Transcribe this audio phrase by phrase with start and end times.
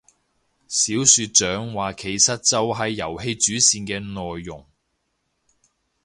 [0.67, 4.65] 小說長話其實就係遊戲主線嘅內容